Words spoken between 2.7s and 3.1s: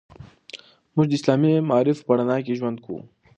کوو.